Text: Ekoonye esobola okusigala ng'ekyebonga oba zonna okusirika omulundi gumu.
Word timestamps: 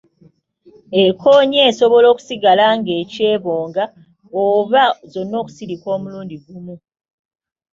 Ekoonye 1.03 1.59
esobola 1.69 2.07
okusigala 2.13 2.65
ng'ekyebonga 2.77 3.83
oba 4.41 4.83
zonna 5.11 5.35
okusirika 5.43 5.87
omulundi 5.95 6.35
gumu. 6.45 6.75